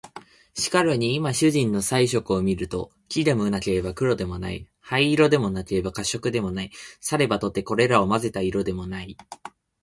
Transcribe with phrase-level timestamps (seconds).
[0.55, 9.15] しかるに今主人の彩色を見ると、黄でもなければ黒でもない、灰色でもなければ褐色でもない、さればとてこれらを交ぜた色でもない